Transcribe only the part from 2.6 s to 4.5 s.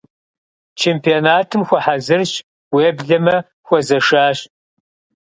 уеблэмэ хуэзэшащ.